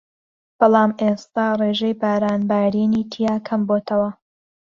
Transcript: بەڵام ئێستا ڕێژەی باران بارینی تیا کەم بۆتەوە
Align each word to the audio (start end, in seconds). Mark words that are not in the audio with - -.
بەڵام 0.59 0.91
ئێستا 1.01 1.47
ڕێژەی 1.59 1.99
باران 2.01 2.41
بارینی 2.49 3.03
تیا 3.13 3.35
کەم 3.47 3.61
بۆتەوە 3.69 4.09